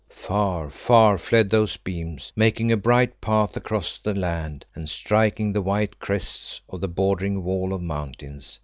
[0.09, 5.61] Far, far fled those beams, making a bright path across the land, and striking the
[5.61, 8.59] white crests of the bordering wall of mountains.